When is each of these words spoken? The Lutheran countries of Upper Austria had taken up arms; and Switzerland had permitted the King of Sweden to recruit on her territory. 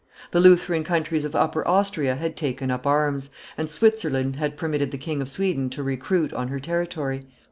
The 0.31 0.39
Lutheran 0.39 0.83
countries 0.83 1.25
of 1.25 1.35
Upper 1.35 1.63
Austria 1.67 2.15
had 2.15 2.35
taken 2.35 2.71
up 2.71 2.87
arms; 2.87 3.29
and 3.55 3.69
Switzerland 3.69 4.35
had 4.37 4.57
permitted 4.57 4.89
the 4.89 4.97
King 4.97 5.21
of 5.21 5.29
Sweden 5.29 5.69
to 5.69 5.83
recruit 5.83 6.33
on 6.33 6.47
her 6.47 6.59
territory. 6.59 7.27